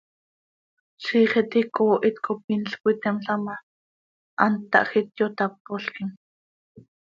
[1.03, 3.55] Ziix iti icoohit cop inl cöiteemla ma,
[4.41, 6.09] hant tahjiit, yotápolquim.